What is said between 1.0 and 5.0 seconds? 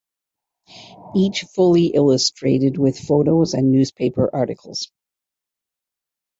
Each fully illustrated with photos and newspaper articles.